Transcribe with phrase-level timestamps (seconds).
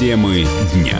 [0.00, 0.98] Темы дня.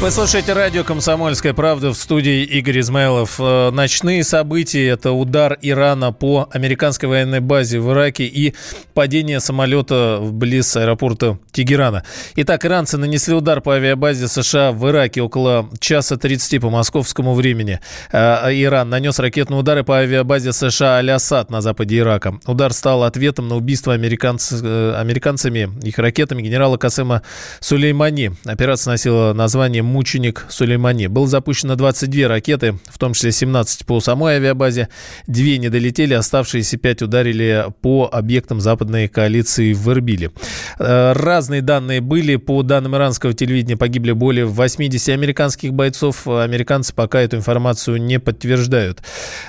[0.00, 3.38] Вы слушаете радио «Комсомольская правда» в студии Игорь Измайлов.
[3.38, 8.54] Э, ночные события– это удар Ирана по американской военной базе в Ираке и
[8.94, 12.02] падение самолета близ аэропорта Тегерана.
[12.36, 17.78] Итак, иранцы нанесли удар по авиабазе США в Ираке около часа 30 по московскому времени.
[18.10, 22.40] Э, Иран нанес ракетные удары по авиабазе США Аль-Асад на западе Ирака.
[22.46, 24.50] Удар стал ответом на убийство американц...
[24.50, 27.20] Э, американцами, их ракетами генерала Касема
[27.60, 28.30] Сулеймани.
[28.46, 31.08] Операция носила название мученик Сулеймани.
[31.08, 34.88] Было запущено 22 ракеты, в том числе 17 по самой авиабазе.
[35.26, 40.30] Две не долетели, оставшиеся пять ударили по объектам западной коалиции в Эрбиле.
[40.78, 42.36] Э, разные данные были.
[42.36, 46.26] По данным иранского телевидения погибли более 80 американских бойцов.
[46.26, 49.02] Американцы пока эту информацию не подтверждают.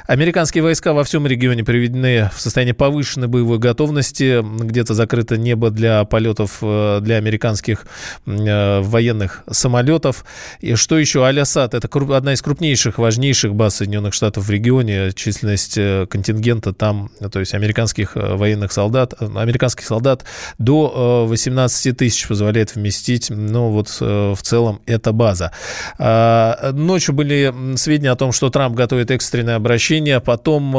[0.07, 4.41] Американские войска во всем регионе приведены в состояние повышенной боевой готовности.
[4.41, 7.85] Где-то закрыто небо для полетов э, для американских
[8.25, 10.25] э, военных самолетов.
[10.59, 11.23] И что еще?
[11.23, 15.11] Аль-Асад– это одна из крупнейших, важнейших баз Соединенных Штатов в регионе.
[15.13, 20.23] Численность э, контингента там, то есть американских э, военных солдат, э, американских солдат
[20.57, 23.29] до 18 тысяч позволяет вместить.
[23.29, 25.51] Ну, вот в целом это база.
[25.97, 30.19] А, ночью были сведения о том, что Трамп готовит экстренное обращение.
[30.19, 30.75] Потом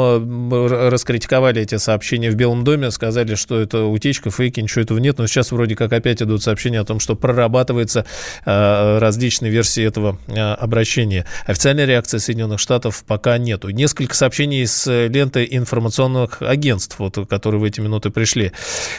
[0.89, 5.17] раскритиковали эти сообщения в Белом доме, сказали, что это утечка, фейки, ничего этого нет.
[5.17, 8.05] Но сейчас вроде как опять идут сообщения о том, что прорабатывается
[8.45, 11.25] различные версии этого э, обращения.
[11.45, 13.69] Официальной реакции Соединенных Штатов пока нету.
[13.69, 18.51] Несколько сообщений с ленты информационных агентств, вот, которые в эти минуты пришли.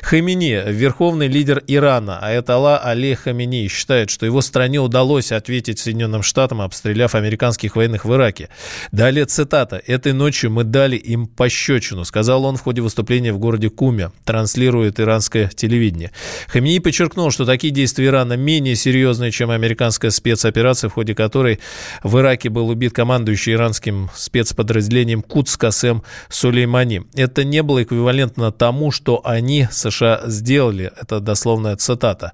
[0.03, 6.61] Хамини, верховный лидер Ирана, Аятолла Али Хамини, считает, что его стране удалось ответить Соединенным Штатам,
[6.61, 8.49] обстреляв американских военных в Ираке.
[8.93, 9.81] Далее цитата.
[9.87, 15.01] «Этой ночью мы дали им пощечину», сказал он в ходе выступления в городе Куме, транслирует
[15.01, 16.11] иранское телевидение.
[16.49, 21.61] Хамини подчеркнул, что такие действия Ирана менее серьезные, чем американская спец спецоперации, в ходе которой
[22.03, 27.03] в Ираке был убит командующий иранским спецподразделением Кудс Касем Сулеймани.
[27.15, 30.91] Это не было эквивалентно тому, что они, США, сделали.
[31.01, 32.33] Это дословная цитата.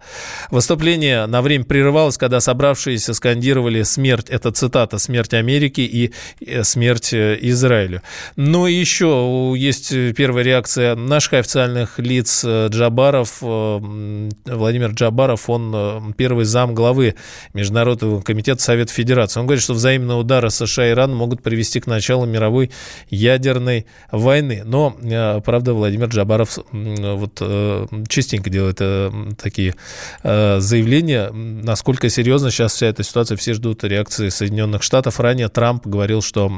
[0.50, 4.30] Выступление на время прерывалось, когда собравшиеся скандировали «смерть».
[4.30, 8.02] Это цитата «смерть Америки» и э, «смерть э, Израилю».
[8.36, 13.38] Но еще есть первая реакция наших официальных лиц э, Джабаров.
[13.40, 17.14] Владимир Джабаров, он первый зам главы
[17.54, 19.40] Международного Международного комитета Совета Федерации.
[19.40, 22.70] Он говорит, что взаимные удары США и Ирана могут привести к началу мировой
[23.08, 24.62] ядерной войны.
[24.64, 29.74] Но, э, правда, Владимир Джабаров вот э, частенько делает э, такие
[30.22, 31.30] заявления.
[31.30, 35.20] Насколько серьезно сейчас вся эта ситуация, все ждут реакции Соединенных Штатов.
[35.20, 36.50] Ранее Трамп говорил, что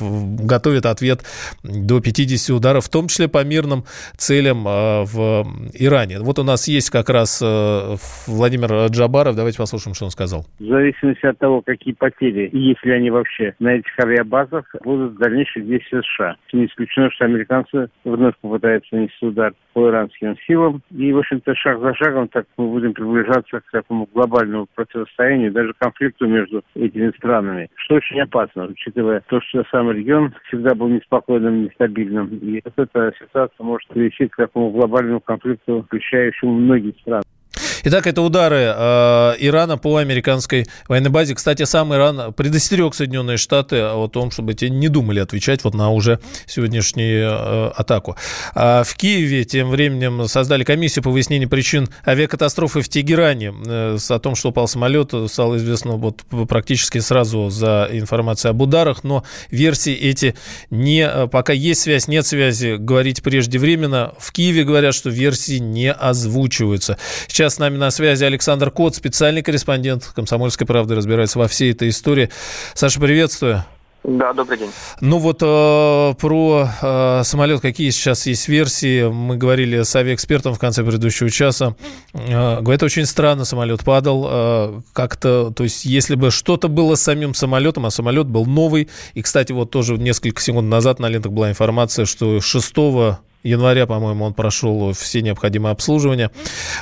[0.00, 1.22] готовит ответ
[1.62, 3.84] до 50 ударов, в том числе по мирным
[4.16, 6.20] целям в Иране.
[6.20, 9.36] Вот у нас есть как раз Владимир Джабаров.
[9.36, 10.17] Давайте послушаем, что он сказал?
[10.58, 15.64] В зависимости от того, какие потери, и если они вообще на этих авиабазах, будут дальнейшие
[15.64, 16.36] действия США.
[16.52, 20.82] Не исключено, что американцы вновь попытаются нанести удар по иранским силам.
[20.90, 25.72] И, в общем-то, шаг за шагом так мы будем приближаться к такому глобальному противостоянию, даже
[25.78, 31.64] конфликту между этими странами, что очень опасно, учитывая то, что сам регион всегда был неспокойным,
[31.64, 32.26] нестабильным.
[32.38, 37.22] И вот эта ситуация может привести к такому глобальному конфликту, включающему многие страны.
[37.90, 41.34] Итак, это удары э, Ирана по американской военной базе.
[41.34, 45.88] Кстати, сам Иран предостерег Соединенные Штаты о том, чтобы те не думали отвечать вот на
[45.90, 48.14] уже сегодняшнюю э, атаку.
[48.54, 53.54] А в Киеве тем временем создали комиссию по выяснению причин авиакатастрофы в Тегеране.
[53.66, 59.02] Э, о том, что упал самолет, стало известно вот практически сразу за информацией об ударах,
[59.02, 60.34] но версии эти
[60.68, 61.08] не...
[61.10, 64.12] Э, пока есть связь, нет связи, говорить преждевременно.
[64.18, 66.98] В Киеве говорят, что версии не озвучиваются.
[67.28, 71.88] Сейчас с нами на связи Александр Кот, специальный корреспондент «Комсомольской правды», разбирается во всей этой
[71.88, 72.30] истории.
[72.74, 73.64] Саша, приветствую.
[74.04, 74.70] Да, добрый день.
[75.00, 79.08] Ну вот э, про э, самолет, какие сейчас есть версии.
[79.08, 81.74] Мы говорили с авиаэкспертом в конце предыдущего часа.
[82.14, 84.26] Э, говорит, очень странно самолет падал.
[84.30, 88.88] Э, как-то, то есть, если бы что-то было с самим самолетом, а самолет был новый.
[89.14, 92.74] И, кстати, вот тоже несколько секунд назад на лентах была информация, что 6
[93.42, 96.30] января, по-моему, он прошел все необходимые обслуживания.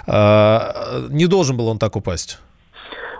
[0.06, 2.38] А, не должен был он так упасть.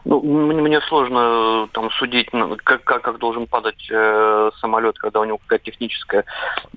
[0.09, 4.97] Ну, мне, мне сложно э, там судить, ну, как, как, как должен падать э, самолет,
[4.99, 6.25] когда у него какая-то техническая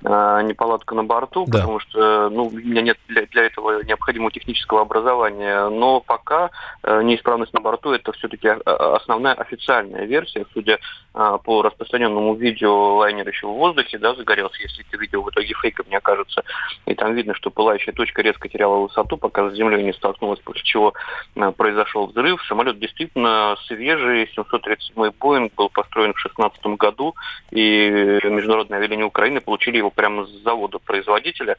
[0.03, 1.59] э, неполадка на борту, да.
[1.59, 5.69] потому что ну, у меня нет для, для этого необходимого технического образования.
[5.69, 6.49] Но пока
[6.81, 10.79] э, неисправность на борту это все-таки основная официальная версия, судя
[11.13, 15.53] э, по распространенному видео лайнер еще в воздухе, да, загорелся, если это видео в итоге
[15.61, 16.43] фейком не окажется.
[16.87, 20.63] И там видно, что пылающая точка резко теряла высоту, пока с землей не столкнулась, после
[20.63, 20.95] чего
[21.35, 22.43] э, произошел взрыв.
[22.47, 24.29] Самолет действительно действительно свежий.
[24.35, 27.15] 737 Боинг был построен в 2016 году,
[27.51, 31.55] и Международные авиалинии Украины получили его прямо с завода производителя.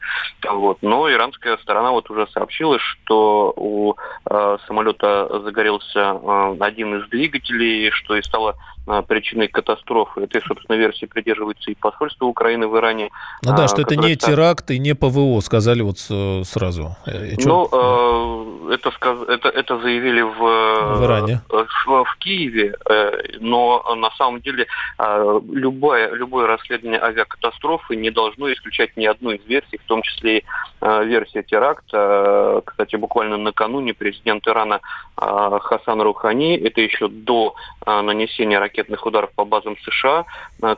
[0.49, 0.79] Вот.
[0.81, 3.95] Но иранская сторона вот уже сообщила, что у
[4.29, 8.55] э, самолета загорелся э, один из двигателей, что и стало
[8.87, 10.21] э, причиной катастрофы.
[10.21, 13.09] Этой, собственно, версии придерживается и посольство Украины в Иране.
[13.43, 16.95] Ну да, что это не теракт и не ПВО, сказали вот сразу.
[17.07, 18.91] И ну, э, это,
[19.27, 24.67] это, это заявили в, в Иране в, в Киеве, э, но на самом деле
[24.97, 30.39] э, любое, любое расследование авиакатастрофы не должно исключать ни одну из версий, в том числе
[30.39, 30.43] и
[30.81, 32.61] э, версия теракта.
[32.65, 34.79] Кстати, буквально накануне президент Ирана
[35.15, 37.53] Хасан Рухани, это еще до
[37.85, 40.25] нанесения ракетных ударов по базам США,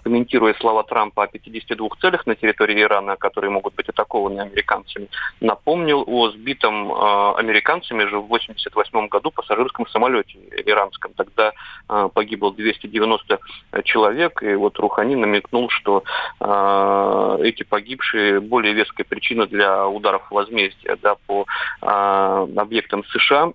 [0.04, 5.08] комментируя слова Трампа о 52 целях на территории Ирана, которые могут быть атакованы американцами,
[5.40, 6.92] напомнил о сбитом
[7.38, 11.14] американцами же в 1988 году пассажирском самолете иранском.
[11.14, 11.52] Тогда
[11.90, 13.40] э, погибло 290
[13.84, 16.04] человек, и вот Рухани намекнул, что
[16.40, 21.46] э, эти погибшие более веская причина для ударов возмездия да, по
[21.82, 23.52] э, объектам США.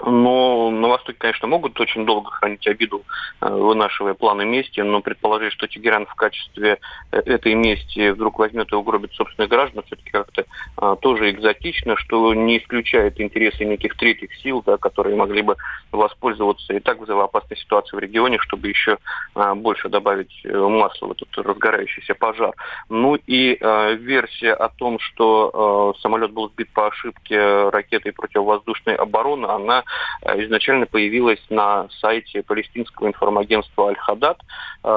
[0.00, 3.02] Но на Востоке, конечно, могут очень долго хранить обиду,
[3.40, 6.78] э, вынашивая планы мести, но предположить, что Тегеран в качестве
[7.10, 10.44] э, этой мести вдруг возьмет и угробит собственных граждан, все-таки как-то
[10.76, 15.56] а, тоже экзотично, что не исключает интересы неких третьих сил, да, которые могли бы
[15.90, 18.98] воспользоваться и так взрывоопасной ситуации в регионе, чтобы еще
[19.34, 22.54] а, больше добавить э, масла в этот разгорающийся пожар.
[22.88, 29.46] Ну и а, версия о том, что самолет был сбит по ошибке ракетой противовоздушной обороны,
[29.46, 29.81] она
[30.22, 34.38] Э, изначально появилась на сайте палестинского информагентства Аль-Хадад,
[34.84, 34.88] э,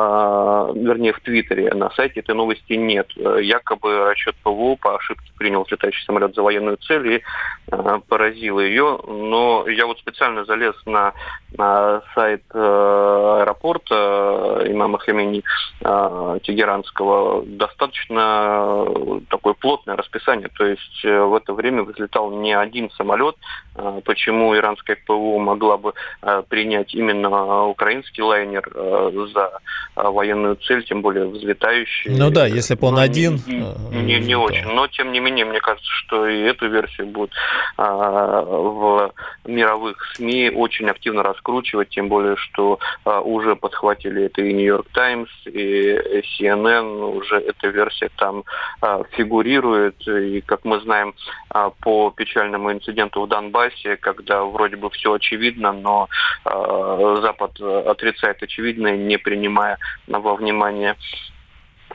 [0.76, 1.74] вернее в Твиттере.
[1.74, 3.08] На сайте этой новости нет.
[3.18, 7.24] Э, якобы расчет ПВО по ошибке принял летающий самолет за военную цель и
[8.08, 9.00] поразил ее.
[9.08, 11.14] Но я вот специально залез на,
[11.58, 13.96] на сайт аэропорта
[14.68, 15.44] имама Хемени
[15.82, 17.44] Тегеранского.
[17.46, 18.86] Достаточно
[19.30, 20.50] такое плотное расписание.
[20.56, 23.36] То есть в это время взлетал не один самолет.
[24.06, 29.52] Почему Иран американская ПВО могла бы э, принять именно украинский лайнер э, за
[29.96, 32.12] э, военную цель, тем более взлетающий.
[32.18, 33.40] Ну да, если бы он Но один.
[33.48, 34.68] Не, не, не очень.
[34.68, 37.32] Но тем не менее, мне кажется, что и эту версию будут
[37.78, 39.12] в
[39.46, 46.22] мировых СМИ очень активно раскручивать, тем более, что уже подхватили это и Нью-Йорк Таймс, и
[46.40, 48.44] CNN, уже эта версия там
[49.12, 49.96] фигурирует.
[50.08, 51.14] И, как мы знаем,
[51.82, 56.10] по печальному инциденту в Донбассе, когда вроде вроде бы все очевидно, но
[56.44, 59.78] э, Запад отрицает очевидное, не принимая
[60.08, 60.92] во внимание.
[60.92, 61.35] Э,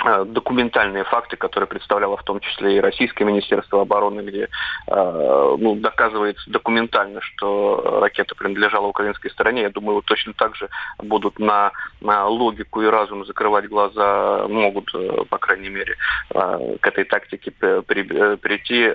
[0.04, 4.48] документальные факты, которые представляло в том числе и Российское Министерство обороны, где
[4.86, 9.62] э, ну, доказывается документально, что ракета принадлежала украинской стороне.
[9.62, 10.68] Я думаю, вот точно так же
[10.98, 15.96] будут на, на логику и разум закрывать глаза, могут, э, по крайней мере,
[16.30, 18.02] к этой тактике при,
[18.36, 18.90] прийти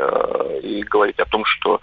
[0.63, 1.79] и говорить о том, что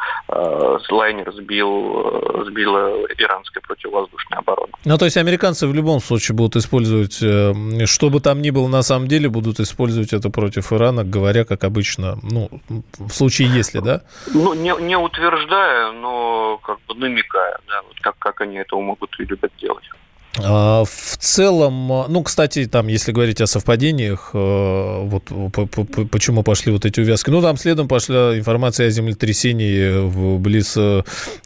[0.91, 4.73] лайнер сбил, сбила иранская противовоздушная оборона.
[4.85, 8.83] Ну, то есть американцы в любом случае будут использовать, что бы там ни было на
[8.83, 12.49] самом деле, будут использовать это против Ирана, говоря, как обычно, ну,
[12.99, 14.03] в случае если, да?
[14.33, 19.19] Ну, не, не утверждая, но как бы намекая, да, вот как, как они это могут
[19.21, 19.85] и любят делать.
[20.41, 25.25] А, в целом, ну, кстати, там, если говорить о совпадениях, э, вот
[26.11, 27.29] почему пошли вот эти увязки.
[27.29, 31.03] Ну, там следом пошла информация о землетрясении близ э,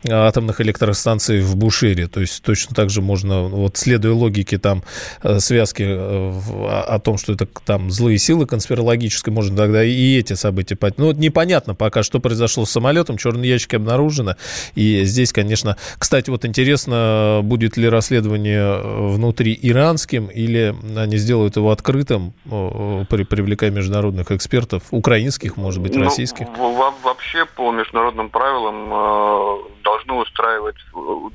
[0.09, 2.07] атомных электростанций в Бушере.
[2.07, 4.85] То есть точно так же можно, вот следуя логике там
[5.23, 10.79] э, связки о том, что это там злые силы конспирологические, можно тогда и эти события.
[10.97, 14.37] Ну, вот непонятно пока, что произошло с самолетом, черные ящики обнаружены.
[14.77, 21.71] И здесь, конечно, кстати, вот интересно, будет ли расследование внутри иранским, или они сделают его
[21.71, 26.47] открытым, при, привлекая международных экспертов, украинских, может быть, ну, российских?
[26.57, 30.77] Вообще по международным правилам э, должны устраивать,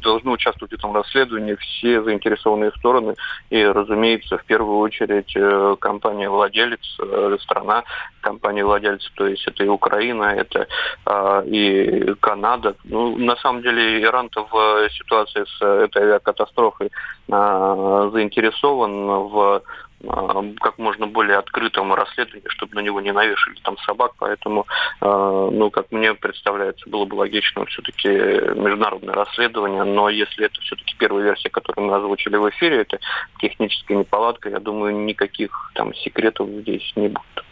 [0.04, 3.16] должны участвовать в этом расследовании все заинтересованные стороны.
[3.50, 7.84] И, разумеется, в первую очередь э, компания-владелец, э, страна
[8.22, 10.68] компания-владелец, то есть это и Украина, это
[11.06, 12.76] а, и Канада.
[12.86, 16.92] Ну, на самом деле Иран-то в ситуации с этой авиакатастрофой
[17.30, 19.64] а, заинтересован в
[20.08, 24.66] а, как можно более открытому расследованию, чтобы на него не навешали там собак, поэтому,
[25.00, 31.24] ну, как мне представляется, было бы логично все-таки международное расследование, но если это все-таки первая
[31.24, 33.00] версия, которую мы озвучили в эфире, это
[33.40, 37.46] техническая неполадка, я думаю, никаких там секретов здесь не будет.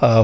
[0.00, 0.22] А,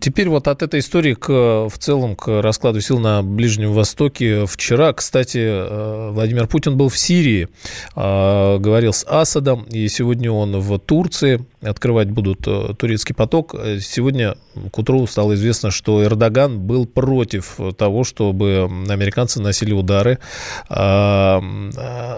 [0.00, 4.46] теперь вот от этой истории к, в целом к раскладу сил на Ближнем Востоке.
[4.46, 7.48] Вчера, кстати, э, Владимир Путин был в Сирии,
[7.94, 13.54] а, говорил с Асадом, и сегодня он в Турции открывать будут э, турецкий поток.
[13.80, 14.36] Сегодня
[14.70, 20.18] к утру стало известно, что Эрдоган был против того, чтобы американцы носили удары
[20.68, 21.40] а,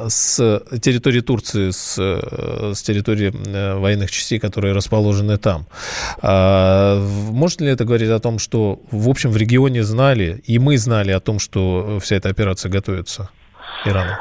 [0.08, 5.66] с территории Турции, с, с территории э, военных частей, которые расположены там.
[6.22, 10.78] А, может ли это говорить о том, что, в общем, в регионе знали, и мы
[10.78, 13.30] знали о том, что вся эта операция готовится
[13.84, 14.12] Ирану?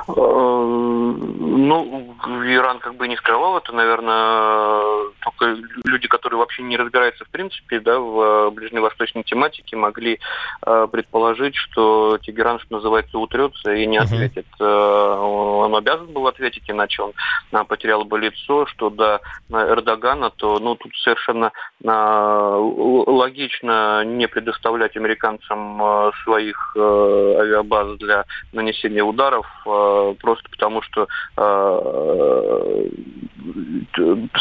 [1.55, 7.29] Ну, Иран как бы не скрывал это, наверное, только люди, которые вообще не разбираются в
[7.29, 10.19] принципе да, в ближневосточной тематике, могли
[10.65, 14.45] э, предположить, что Тегеран, что называется, утрется и не ответит.
[14.59, 15.65] Uh-huh.
[15.65, 17.13] Он обязан был ответить, иначе он
[17.51, 21.51] э, потерял бы лицо, что до Эрдогана, то ну, тут совершенно
[21.83, 30.81] э, логично не предоставлять американцам э, своих э, авиабаз для нанесения ударов, э, просто потому
[30.81, 32.12] что Э,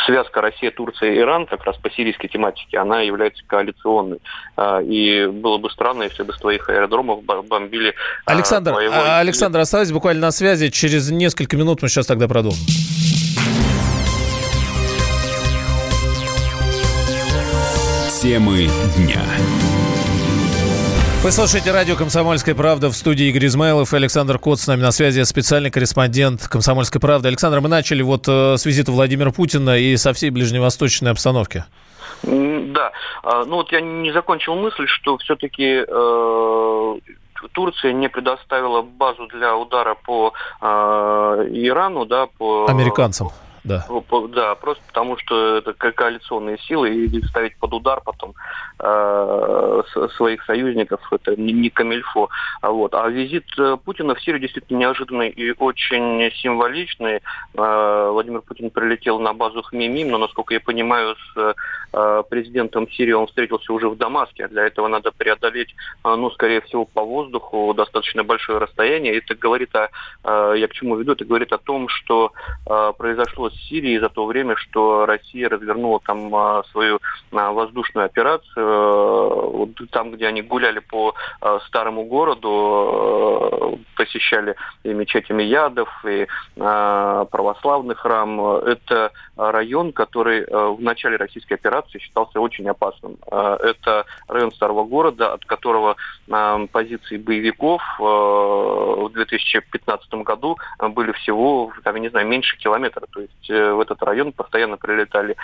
[0.06, 4.18] связка Россия, Турция, Иран как раз по сирийской тематике, она является коалиционной.
[4.56, 7.90] Э, и было бы странно, если бы с твоих аэродромов бомбили...
[7.90, 7.92] Э,
[8.26, 8.94] Александр, твоего...
[9.16, 10.68] Александр, оставайтесь буквально на связи.
[10.68, 12.66] Через несколько минут мы сейчас тогда продолжим.
[18.22, 19.71] Темы дня.
[21.22, 24.90] Вы слушаете радио «Комсомольская правда» в студии Игорь Измайлов и Александр Кот с нами на
[24.90, 27.28] связи, специальный корреспондент «Комсомольской правды».
[27.28, 31.64] Александр, мы начали вот э, с визита Владимира Путина и со всей ближневосточной обстановки.
[32.24, 32.90] Да,
[33.22, 36.98] а, ну вот я не закончил мысль, что все-таки э,
[37.52, 40.66] Турция не предоставила базу для удара по э,
[41.52, 42.66] Ирану, да, по...
[42.68, 43.30] Американцам
[43.64, 43.86] да.
[44.30, 48.34] Да, просто потому что это коалиционные силы, и ставить под удар потом
[48.78, 49.82] э,
[50.16, 52.28] своих союзников, это не, не камильфо.
[52.60, 52.94] А, вот.
[52.94, 57.20] а визит э, Путина в Сирию действительно неожиданный и очень символичный.
[57.54, 61.54] Э, Владимир Путин прилетел на базу Хмимим, но, насколько я понимаю, с
[61.92, 66.30] э, президентом Сирии он встретился уже в Дамаске, а для этого надо преодолеть, э, ну,
[66.30, 69.18] скорее всего, по воздуху достаточно большое расстояние.
[69.18, 69.88] Это говорит о,
[70.24, 72.32] э, я к чему веду, это говорит о том, что
[72.66, 77.00] э, произошло с Сирией за то время, что Россия развернула там а, свою
[77.32, 78.42] а, воздушную операцию.
[78.56, 82.48] Э, там, где они гуляли по а, старому городу,
[83.72, 84.54] э, посещали
[84.84, 88.56] и мечеть Ядов, и православный храм.
[88.56, 93.16] Это район, который э, в начале российской операции считался очень опасным.
[93.30, 95.96] Это район старого города, от которого
[96.72, 103.06] позиции боевиков в 2015 году были всего, там, я не знаю, меньше километра.
[103.12, 105.36] То есть в этот район постоянно прилетали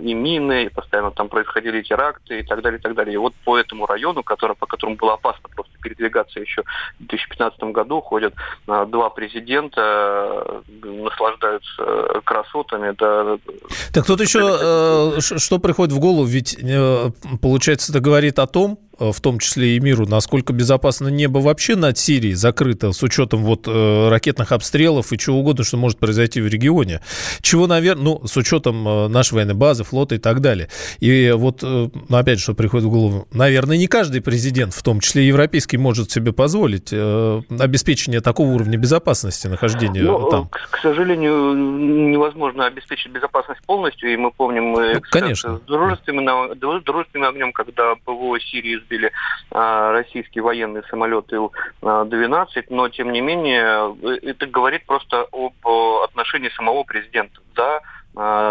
[0.00, 3.14] и мины, и постоянно там происходили теракты и так далее, и так далее.
[3.14, 6.62] И вот по этому району, который, по которому было опасно просто передвигаться еще
[6.98, 8.34] в 2015 году, ходят
[8.66, 12.94] два президента, наслаждаются красотами.
[12.98, 13.38] Да.
[13.92, 17.10] Так тут еще э, что приходит в голову, ведь э,
[17.40, 21.76] получается это говорит о том, Э, в том числе и миру, насколько безопасно небо вообще
[21.76, 26.40] над Сирией закрыто, с учетом вот э, ракетных обстрелов и чего угодно, что может произойти
[26.40, 27.00] в регионе.
[27.40, 30.68] Чего, наверное, ну, с учетом э, нашей военной базы, флота и так далее.
[31.00, 35.00] И вот, ну, опять же, что приходит в голову, наверное, не каждый президент, в том
[35.00, 40.48] числе европейский, может себе позволить обеспечение такого уровня безопасности нахождения ну, там.
[40.48, 45.58] К, к сожалению, невозможно обеспечить безопасность полностью, и мы помним ну, Конечно.
[45.58, 49.12] с дружественным, дружественным огнем, когда ПВО Сирии сбили
[49.50, 55.68] а, российские военные самолеты Ил-12, но тем не менее это говорит просто об
[56.04, 57.40] отношении самого президента.
[57.54, 57.80] Да,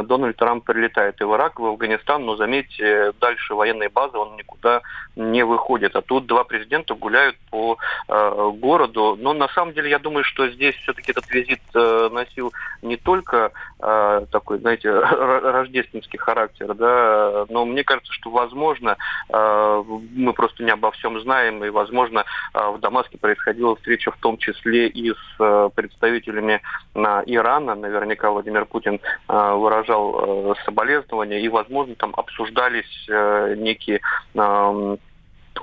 [0.04, 4.36] Дональд Трамп прилетает и в Ирак, и в Афганистан, но заметьте, дальше военной базы он
[4.36, 4.82] никуда
[5.15, 5.95] не выходит.
[5.95, 9.17] А тут два президента гуляют по городу.
[9.19, 14.60] Но на самом деле я думаю, что здесь все-таки этот визит носил не только такой,
[14.60, 18.98] знаете, рождественский характер, да, но мне кажется, что возможно,
[19.29, 24.88] мы просто не обо всем знаем, и возможно в Дамаске происходила встреча в том числе
[24.88, 26.62] и с представителями
[26.93, 27.75] Ирана.
[27.75, 33.07] Наверняка Владимир Путин выражал соболезнования, и, возможно, там обсуждались
[33.57, 34.01] некие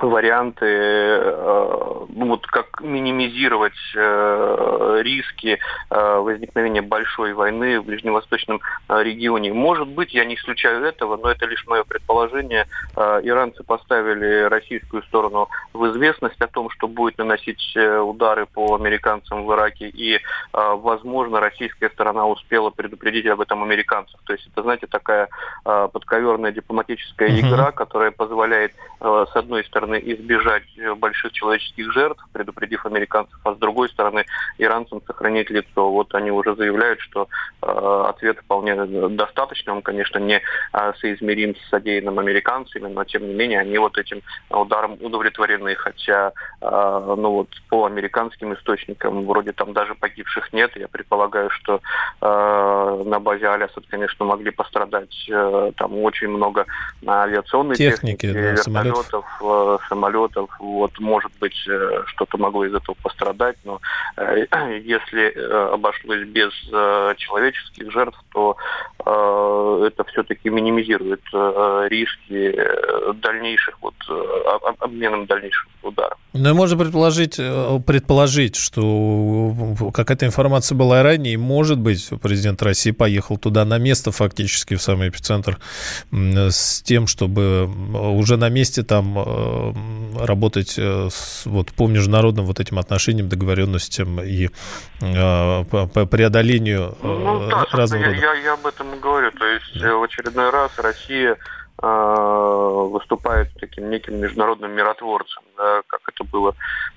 [0.02, 5.58] варианты, э, ну, вот как минимизировать э, риски
[5.90, 9.52] э, возникновения большой войны в ближневосточном регионе.
[9.52, 12.66] Может быть, я не исключаю этого, но это лишь мое предположение.
[12.96, 19.52] Иранцы поставили российскую сторону в известность о том, что будет наносить удары по американцам в
[19.52, 20.20] Ираке, и,
[20.52, 24.18] возможно, российская сторона успела предупредить об этом американцев.
[24.24, 25.28] То есть это, знаете, такая
[25.64, 32.86] подковерная дипломатическая игра, которая позволяет, с одной стороны, стороны, избежать э, больших человеческих жертв, предупредив
[32.86, 34.24] американцев, а с другой стороны,
[34.58, 35.90] иранцам сохранить лицо.
[35.90, 37.28] Вот они уже заявляют, что
[37.62, 38.74] э, ответ вполне
[39.08, 40.40] достаточный, он, конечно, не
[40.72, 46.32] э, соизмерим с содеянным американцами, но, тем не менее, они вот этим ударом удовлетворены, хотя,
[46.60, 51.80] э, ну вот, по американским источникам, вроде там даже погибших нет, я предполагаю, что
[52.20, 56.66] э, на базе Алясад, конечно, могли пострадать э, там очень много
[57.06, 60.50] авиационной техники, техники да, вертолетов, э, самолетов.
[60.58, 63.80] Вот, может быть, э, что-то могло из этого пострадать, но
[64.16, 64.46] э,
[64.84, 66.52] если э, обошлось без
[67.18, 68.56] человеческих жертв, то
[69.84, 71.22] это все-таки минимизирует
[71.90, 72.56] риски
[73.20, 73.94] дальнейших вот
[74.78, 76.18] обменом дальнейших ударов.
[76.32, 79.54] Ну и можно предположить, предположить, что
[79.92, 84.76] какая-то информация была и ранее, и, может быть, президент России поехал туда на место фактически,
[84.76, 85.58] в самый эпицентр,
[86.10, 89.16] с тем, чтобы уже на месте там
[90.18, 94.48] работать э, с, вот, по международным вот этим отношениям, договоренностям и
[95.00, 99.30] э, по преодолению э, ну, да, разного я, Я, я об этом и говорю.
[99.32, 99.94] То есть да.
[99.96, 101.36] в очередной раз Россия
[101.82, 106.54] э, выступает таким неким международным миротворцем, да, как это было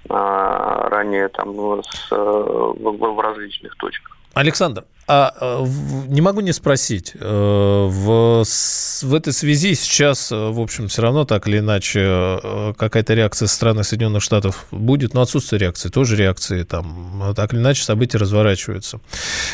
[0.10, 4.18] э, ранее там с, э, в, в различных точках.
[4.34, 5.66] Александр, а э,
[6.08, 11.26] не могу не спросить, э, в, в этой связи сейчас, э, в общем, все равно
[11.26, 16.64] так или иначе какая-то реакция со стороны Соединенных Штатов будет, но отсутствие реакции, тоже реакции
[16.64, 19.00] там, так или иначе события разворачиваются.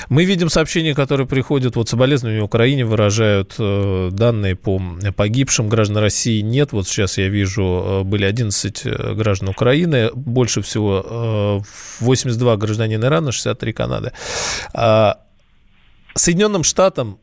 [0.08, 4.82] Мы видим сообщения, которые приходят, вот соболезнования Украине выражают данные по
[5.16, 11.62] погибшим граждан России нет, вот сейчас я вижу, были 11 граждан Украины, больше всего
[12.00, 14.12] 82 гражданина Ирана, 63 Канады.
[16.16, 17.20] Соединенным Штатам,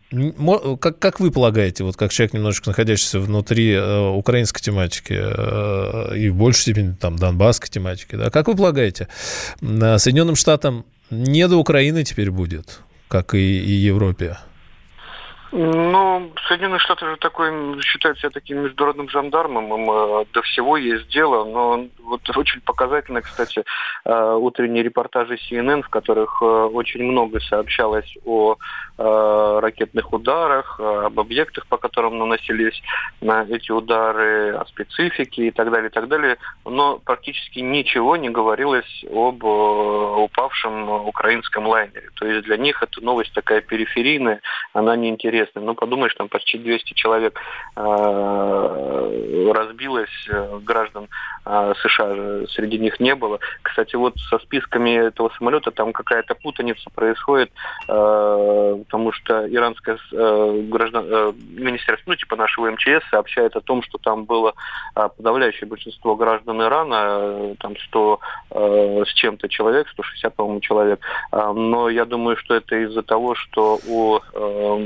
[0.81, 6.29] как, как вы полагаете, вот как человек, немножечко находящийся внутри э, украинской тематики э, и
[6.31, 9.09] в большей степени там донбасской тематики, да, как вы полагаете,
[9.61, 14.39] э, Соединенным Штатам не до Украины теперь будет, как и, и Европе?
[15.51, 21.09] Ну, Соединенные Штаты же такой считают себя таким международным жандармом, им э, до всего есть
[21.09, 23.65] дело, но вот очень показательно, кстати,
[24.05, 28.57] э, утренние репортажи CNN, в которых э, очень много сообщалось о
[28.99, 32.83] ракетных ударах, об объектах, по которым наносились
[33.21, 38.29] на эти удары, о специфике и так далее, и так далее, но практически ничего не
[38.29, 42.11] говорилось об упавшем украинском лайнере.
[42.17, 44.41] То есть для них эта новость такая периферийная,
[44.73, 44.97] она
[45.39, 45.61] неинтересна.
[45.61, 47.41] Ну, подумаешь, там почти 200 человек
[49.55, 50.11] разбилось,
[50.63, 51.09] граждан
[51.45, 53.39] США США среди них не было.
[53.63, 57.51] Кстати, вот со списками этого самолета там какая-то путаница происходит,
[57.89, 63.83] э, потому что иранское э, граждан, э, министерство, ну, типа нашего МЧС, сообщает о том,
[63.83, 64.55] что там было
[64.95, 68.21] э, подавляющее большинство граждан Ирана, э, там 100
[68.51, 71.01] э, с чем-то человек, 160, по-моему, человек.
[71.33, 74.77] Э, но я думаю, что это из-за того, что у э,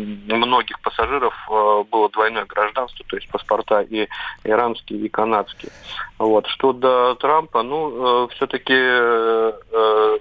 [0.47, 4.09] многих пассажиров э, было двойное гражданство, то есть паспорта и
[4.45, 5.71] иранские, и канадские.
[6.19, 6.47] Вот.
[6.49, 9.53] Что до Трампа, ну, э, все-таки э,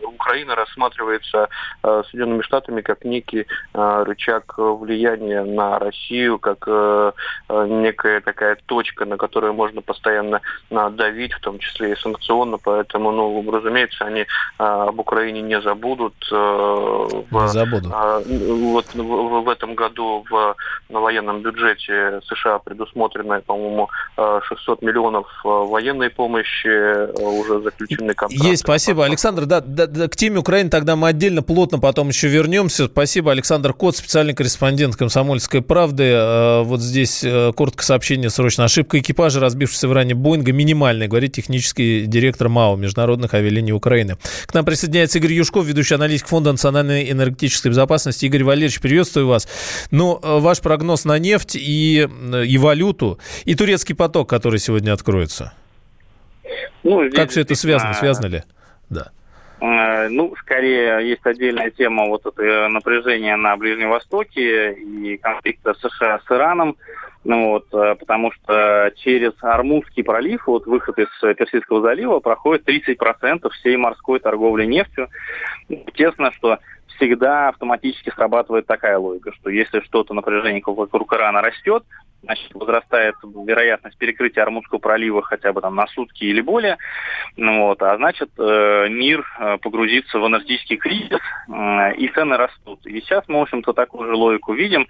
[0.03, 1.49] Украина рассматривается
[1.81, 6.67] Соединенными Штатами как некий рычаг влияния на Россию, как
[7.49, 13.51] некая такая точка, на которую можно постоянно давить, в том числе и санкционно, поэтому, ну,
[13.51, 14.25] разумеется, они
[14.57, 16.13] об Украине не забудут.
[16.31, 17.89] Не забуду.
[17.89, 20.55] Вот в этом году в
[20.89, 28.47] военном бюджете США предусмотрено, по-моему, 600 миллионов военной помощи, уже заключены контракты.
[28.47, 29.05] Есть, спасибо.
[29.05, 32.85] Александр, да, да, да, к теме Украины тогда мы отдельно плотно потом еще вернемся.
[32.87, 36.63] Спасибо, Александр Кот, специальный корреспондент «Комсомольской правды».
[36.63, 38.65] Вот здесь короткое сообщение, срочно.
[38.65, 44.17] Ошибка экипажа, разбившегося в Иране Боинга, минимальная, говорит технический директор МАО, Международных авиалиний Украины.
[44.45, 48.25] К нам присоединяется Игорь Юшков, ведущий аналитик Фонда национальной энергетической безопасности.
[48.25, 49.47] Игорь Валерьевич, приветствую вас.
[50.21, 52.07] Ваш прогноз на нефть и,
[52.47, 55.53] и валюту, и турецкий поток, который сегодня откроется.
[56.83, 57.93] Ну, как все это связано?
[57.93, 58.43] Связано ли?
[58.89, 59.11] Да.
[59.61, 66.19] Э, ну, скорее, есть отдельная тема вот это напряжение на Ближнем Востоке и конфликта США
[66.25, 66.77] с Ираном.
[67.23, 73.47] Ну, вот, э, потому что через Армузский пролив, вот выход из Персидского залива, проходит 30%
[73.51, 75.07] всей морской торговли нефтью.
[75.69, 76.57] Естественно, что
[76.95, 81.83] всегда автоматически срабатывает такая логика, что если что-то напряжение вокруг Ирана растет,
[82.23, 86.77] значит, возрастает вероятность перекрытия Армудского пролива хотя бы там на сутки или более,
[87.35, 92.85] ну, вот, а значит, э, мир э, погрузится в энергетический кризис, э, и цены растут.
[92.85, 94.87] И сейчас мы, в общем-то, такую же логику видим,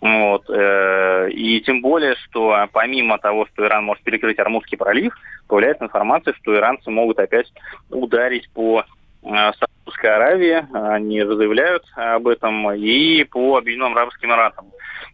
[0.00, 5.14] вот, э, и тем более, что помимо того, что Иран может перекрыть Армудский пролив,
[5.46, 7.52] появляется информация, что иранцы могут опять
[7.90, 8.84] ударить по
[9.22, 14.66] Саудовской Аравии, они заявляют об этом, и по Объединенным Арабским Эмиратам.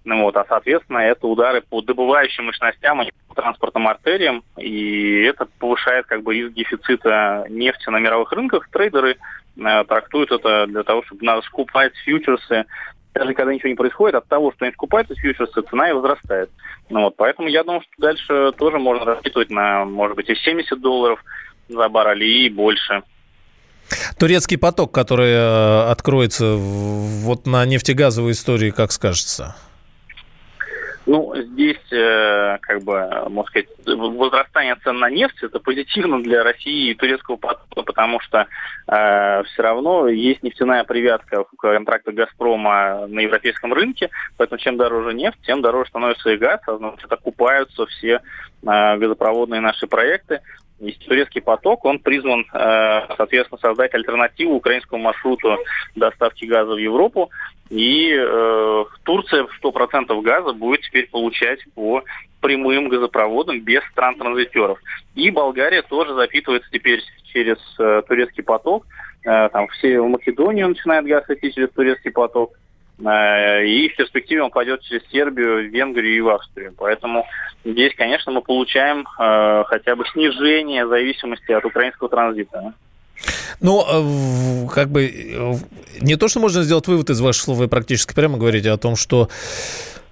[0.05, 5.49] Ну, вот, а, соответственно, это удары по добывающим мощностям, и по транспортным артериям, и это
[5.59, 8.69] повышает как бы риск дефицита нефти на мировых рынках.
[8.71, 9.17] Трейдеры
[9.57, 12.67] э, трактуют это для того, чтобы надо скупать фьючерсы
[13.19, 16.51] даже когда ничего не происходит, от того, что они скупаются фьючерсы, цена и возрастает.
[16.91, 20.79] Ну, вот, поэтому я думаю, что дальше тоже можно рассчитывать на, может быть, и 70
[20.81, 21.25] долларов
[21.69, 23.03] за баррель и больше.
[24.19, 29.57] Турецкий поток, который э, откроется вот на нефтегазовой истории, как скажется?
[31.07, 36.91] Ну, здесь, э, как бы, можно сказать, возрастание цен на нефть это позитивно для России
[36.91, 38.49] и турецкого потока, потому что
[38.89, 45.15] э, все равно есть нефтяная привязка к контракту Газпрома на европейском рынке, поэтому чем дороже
[45.15, 48.21] нефть, тем дороже становится и газ, а значит, окупаются все
[48.63, 50.41] э, газопроводные наши проекты.
[50.79, 55.57] И турецкий поток, он призван, э, соответственно, создать альтернативу украинскому маршруту
[55.95, 57.31] доставки газа в Европу.
[57.71, 62.05] И э, Турция 100% газа будет теперь получать по
[62.43, 64.79] прямым газопроводам без стран-транзитеров.
[65.15, 68.87] И Болгария тоже запитывается теперь через э, турецкий поток.
[69.25, 72.53] Там все в Македонию начинает газ идти через турецкий поток.
[73.05, 76.75] Э, и в перспективе он пойдет через Сербию, Венгрию и в Австрию.
[76.77, 77.27] Поэтому
[77.65, 82.73] здесь, конечно, мы получаем э, хотя бы снижение зависимости от украинского транзита.
[83.61, 85.59] Ну, э, как бы
[86.01, 88.97] не то, что можно сделать вывод из ваших слов, вы практически прямо говорите о том,
[88.97, 89.29] что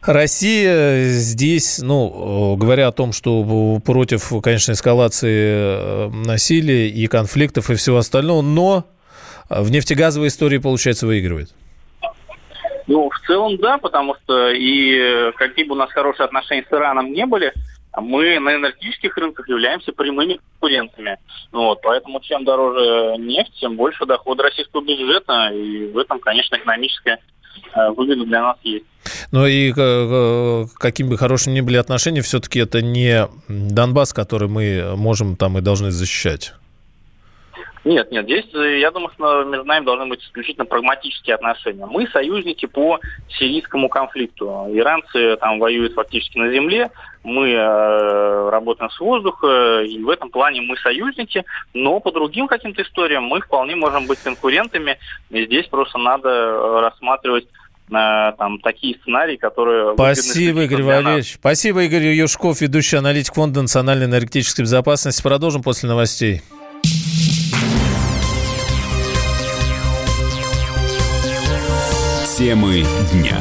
[0.03, 7.97] Россия здесь, ну, говоря о том, что против, конечно, эскалации насилия и конфликтов и всего
[7.97, 8.85] остального, но
[9.49, 11.55] в нефтегазовой истории, получается, выигрывает.
[12.87, 17.13] Ну, в целом, да, потому что и какие бы у нас хорошие отношения с Ираном
[17.13, 17.53] не были,
[17.97, 21.19] мы на энергетических рынках являемся прямыми конкурентами.
[21.53, 27.21] Вот, поэтому чем дороже нефть, тем больше дохода российского бюджета, и в этом, конечно, экономическая
[27.75, 28.85] э, выгода для нас есть.
[29.31, 34.49] Ну и э, э, какими бы хорошими ни были отношения, все-таки это не Донбасс, который
[34.49, 36.55] мы можем там и должны защищать.
[37.85, 41.85] Нет, нет, здесь, э, я думаю, что между нами должны быть исключительно прагматические отношения.
[41.85, 44.67] Мы союзники по сирийскому конфликту.
[44.71, 46.91] Иранцы там воюют фактически на земле,
[47.25, 51.45] мы э, работаем с воздуха, и в этом плане мы союзники,
[51.75, 54.99] но по другим каким-то историям мы вполне можем быть конкурентами,
[55.31, 59.93] и здесь просто надо э, рассматривать э, там такие сценарии, которые...
[59.95, 61.35] Спасибо, Игорь Валерьевич.
[61.35, 65.23] Спасибо, Игорь Юшков, ведущий аналитик Фонда национальной энергетической безопасности.
[65.23, 66.43] Продолжим после новостей.
[72.37, 73.39] Темы дня.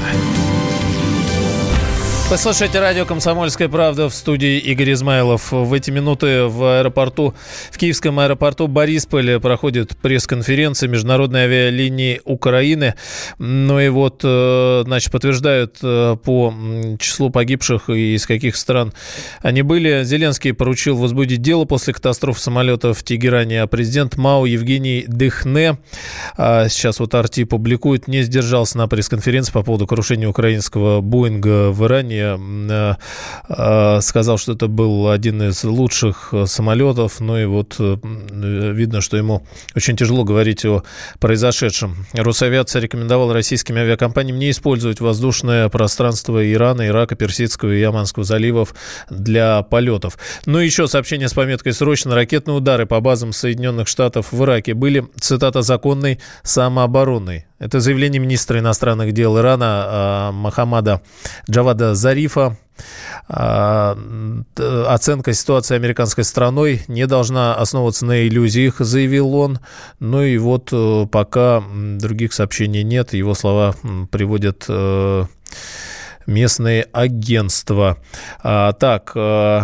[2.30, 5.52] Вы слушаете радио «Комсомольская правда» в студии Игорь Измайлов.
[5.52, 7.36] В эти минуты в аэропорту,
[7.70, 12.96] в киевском аэропорту Борисполь проходит пресс-конференция Международной авиалинии Украины.
[13.38, 16.52] Ну и вот, э, значит, подтверждают э, по
[16.98, 18.94] числу погибших и из каких стран
[19.42, 20.04] они были.
[20.04, 23.62] Зеленский поручил возбудить дело после катастрофы самолета в Тегеране.
[23.62, 25.78] А президент МАУ Евгений Дыхне,
[26.36, 31.86] а сейчас вот Арти публикует, не сдержался на пресс-конференции по поводу крушения украинского Боинга в
[31.86, 32.96] Иране авиакомпании э,
[33.50, 37.20] э, сказал, что это был один из лучших самолетов.
[37.20, 39.46] Ну и вот видно, что ему
[39.76, 40.84] очень тяжело говорить о
[41.20, 42.06] произошедшем.
[42.14, 48.74] Росавиация рекомендовала российским авиакомпаниям не использовать воздушное пространство Ирана, Ирака, Персидского и Яманского заливов
[49.10, 50.18] для полетов.
[50.46, 54.74] Ну и еще сообщение с пометкой «Срочно ракетные удары по базам Соединенных Штатов в Ираке
[54.74, 57.46] были, цитата, законной самообороной.
[57.64, 61.02] Это заявление министра иностранных дел Ирана а, Махамада
[61.50, 62.58] Джавада Зарифа.
[63.30, 63.98] А,
[64.88, 69.60] оценка ситуации американской страной не должна основываться на иллюзиях, заявил он.
[70.00, 73.76] Ну и вот э, пока других сообщений нет, его слова
[74.12, 75.26] приводят э,
[76.26, 77.98] местные агентства.
[78.42, 79.62] А, так, э,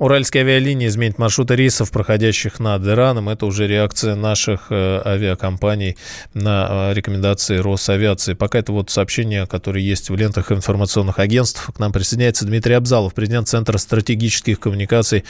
[0.00, 3.28] Уральские авиалинии изменят маршруты рейсов, проходящих над Ираном.
[3.28, 5.98] Это уже реакция наших э, авиакомпаний
[6.32, 8.32] на э, рекомендации Росавиации.
[8.32, 11.70] Пока это вот сообщение, которое есть в лентах информационных агентств.
[11.76, 15.24] К нам присоединяется Дмитрий Абзалов, президент Центра стратегических коммуникаций.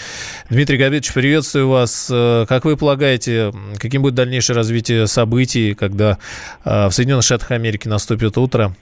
[0.50, 2.08] Дмитрий Габитович, приветствую вас.
[2.08, 6.18] Э, как вы полагаете, каким будет дальнейшее развитие событий, когда
[6.64, 8.76] в Соединенных Штатах Америки наступит утро?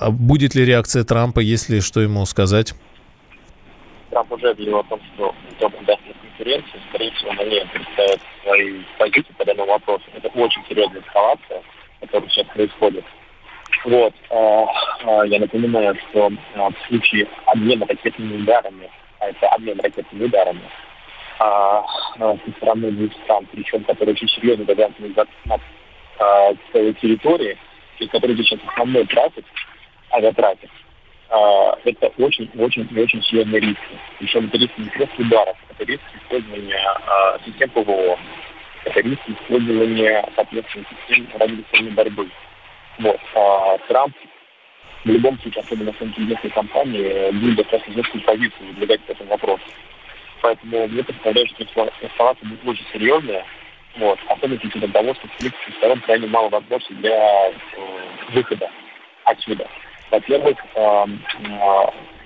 [0.00, 2.72] Будет ли реакция Трампа, если что ему сказать?
[4.10, 6.00] Трамп уже объявил о том, что он даст
[6.38, 10.04] конференцию, скорее всего, на ней представит свои позиции по данному вопросу.
[10.14, 11.62] Это очень серьезная эскалация,
[12.00, 13.04] которая сейчас происходит.
[13.84, 14.14] Вот.
[14.30, 14.64] Э,
[15.04, 18.90] э, я напоминаю, что э, в случае обмена ракетными ударами,
[19.20, 20.62] а это обмен ракетными ударами,
[21.38, 25.60] со стороны двух стран, причем которые очень серьезно завязаны на
[26.72, 27.56] своей территории,
[28.00, 29.44] и которые сейчас основной трафик,
[30.10, 30.87] авиатрафик, а,
[31.84, 33.80] это очень-очень-очень серьезный риск.
[34.18, 38.18] Причем это риск не просто ударов, это риск использования а, систем ПВО,
[38.84, 42.30] это риск использования, соответственно, систем радиационной борьбы.
[42.98, 43.20] Вот.
[43.34, 44.14] А, Трамп
[45.04, 49.64] в любом случае, особенно в интеллигентной компании, будет достаточно жесткую позицию выдвигать по этому вопросу.
[50.42, 53.44] Поэтому мне представляется, что эскалация будет очень серьезная,
[53.96, 57.52] вот, особенно с учетом того, что с сторон крайне мало возможностей для э,
[58.32, 58.70] выхода
[59.24, 59.68] отсюда.
[60.10, 61.04] Во-первых, э,
[61.44, 61.84] э,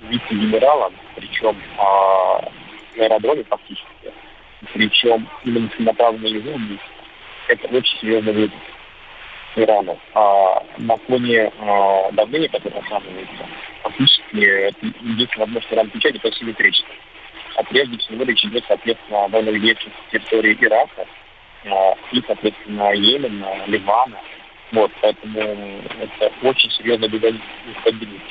[0.09, 1.83] вице-генералом, причем э,
[2.97, 4.13] на аэродроме фактически,
[4.73, 6.57] причем именно целенаправленно его
[7.47, 8.59] это очень серьезный вызов
[9.55, 9.99] Ирану.
[10.13, 13.45] А на фоне а, давления, которое оказывается,
[13.83, 16.87] фактически это единственная возможность Иран отвечать, это симметрично.
[17.55, 21.05] А прежде всего речь идет, соответственно, о военных действиях территории Ирака
[21.65, 24.19] а, и, соответственно, Йемена, Ливана,
[24.73, 25.39] вот, поэтому
[26.01, 28.23] это очень серьезно нестабильность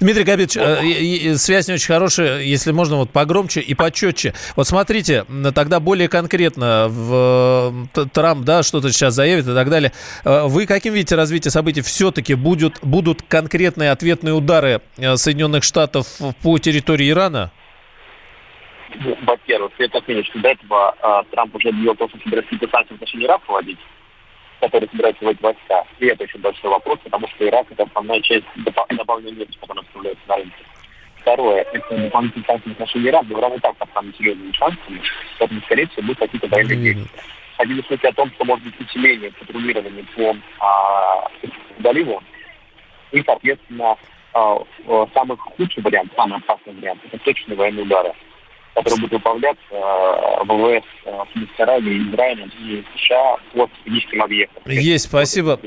[0.00, 4.34] Дмитрий Габич, э, связь не очень хорошая, если можно вот погромче и почетче.
[4.56, 9.92] Вот смотрите, тогда более конкретно, в, Трамп, да, что-то сейчас заявит и так далее.
[10.24, 11.82] Э, вы каким видите развитие событий?
[11.82, 16.06] Все-таки будут, будут конкретные ответные удары э, Соединенных Штатов
[16.42, 17.52] по территории Ирана?
[19.00, 22.96] Ну, во-первых, это, конечно, до этого э, Трамп уже объявил то, что собирается санкции в
[22.96, 23.78] отношении Ирака проводить
[24.64, 25.84] которые собираются вводить войска.
[25.98, 30.24] И это еще большой вопрос, потому что Ирак это основная часть добавленной нефти, которая составляется
[30.28, 30.64] на рынке.
[31.18, 35.02] Второе, это дополнительные санкции в отношении Ирана, но равно так, как самыми серьезными санкциями,
[35.38, 37.20] поэтому, скорее всего, будут какие-то военные действия.
[37.56, 41.30] Ходили слухи о том, что может быть усиление патрулирования по а,
[41.78, 42.22] заливу,
[43.12, 43.96] и, соответственно,
[44.34, 44.58] а,
[45.14, 48.12] самый худший вариант, самый опасный вариант, это точные военные удары
[48.74, 50.84] которые будут выполняться э, ВВС
[51.56, 54.62] Саудовской э, Израиля и США по стратегическим объектам.
[54.66, 55.60] Есть, спасибо.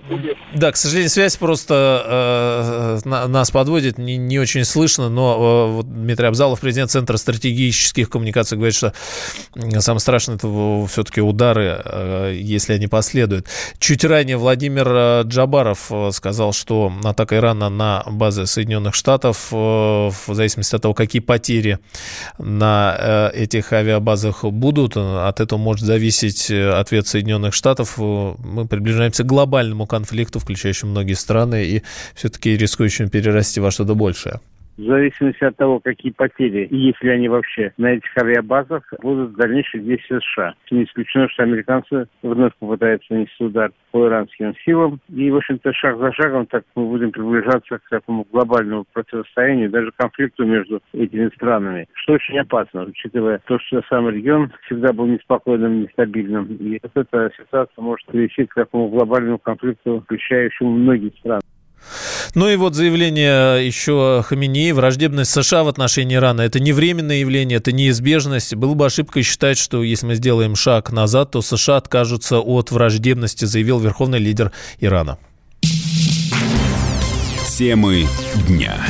[0.53, 5.85] Да, к сожалению, связь просто э, нас подводит, не, не очень слышно, но э, вот
[5.87, 8.93] Дмитрий Абзалов, президент Центра стратегических коммуникаций, говорит, что
[9.79, 10.47] самое страшное это
[10.87, 13.47] все-таки удары, э, если они последуют.
[13.79, 20.75] Чуть ранее Владимир э, Джабаров сказал, что атака Ирана на базы Соединенных Штатов, в зависимости
[20.75, 21.79] от того, какие потери
[22.37, 24.97] на Э, этих авиабазах будут.
[24.97, 27.95] От этого может зависеть э, ответ Соединенных Штатов.
[27.97, 31.83] Э, мы приближаемся к глобальному конфликту, включающему многие страны, и
[32.15, 34.39] все-таки рискующим перерасти во что-то большее
[34.77, 39.83] в зависимости от того, какие потери, и если они вообще на этих авиабазах, будут дальнейшие
[39.83, 40.53] действия США.
[40.71, 44.99] Не исключено, что американцы вновь попытаются нанести удар по иранским силам.
[45.09, 49.91] И, в общем-то, шаг за шагом так мы будем приближаться к такому глобальному противостоянию, даже
[49.95, 55.81] конфликту между этими странами, что очень опасно, учитывая то, что сам регион всегда был неспокойным,
[55.81, 56.45] нестабильным.
[56.55, 61.41] И вот эта ситуация может привести к такому глобальному конфликту, включающему многие страны.
[62.37, 67.57] Ну и вот заявление еще Хаминеи, враждебность США в отношении Ирана– это не временное явление,
[67.57, 68.53] это неизбежность.
[68.53, 73.45] Было бы ошибкой считать, что если мы сделаем шаг назад, то США откажутся от враждебности,
[73.45, 75.17] заявил верховный лидер Ирана.
[77.57, 78.05] Темы
[78.47, 78.85] дня.